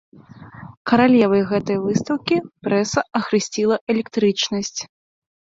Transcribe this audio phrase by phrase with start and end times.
[0.91, 2.35] Каралевай гэтай выстаўкі
[2.69, 4.77] прэса ахрысціла электрычнасць.